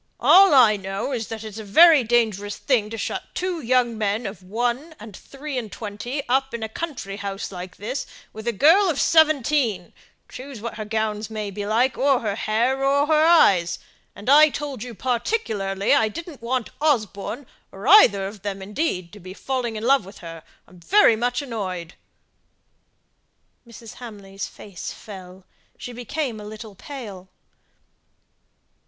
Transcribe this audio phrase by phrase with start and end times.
[0.19, 4.25] All I know is, that it's a very dangerous thing to shut two young men
[4.25, 8.51] of one and three and twenty up in a country house like this with a
[8.51, 9.93] girl of seventeen
[10.27, 13.77] choose what her gowns may be like, or her hair, or her eyes.
[14.15, 19.19] And I told you particularly I didn't want Osborne, or either of them, indeed, to
[19.19, 20.41] be falling in love with her.
[20.67, 21.93] I'm very much annoyed."
[23.67, 23.93] Mrs.
[23.97, 25.45] Hamley's face fell;
[25.77, 27.29] she became a little pale.